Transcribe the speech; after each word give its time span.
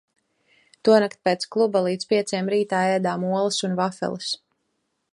Tonakt 0.87 1.19
pēc 1.29 1.45
kluba 1.57 1.83
līdz 1.89 2.09
pieciem 2.13 2.51
rītā 2.57 2.83
ēdām 2.97 3.29
olas 3.33 3.63
un 3.69 3.81
vafeles. 3.83 4.35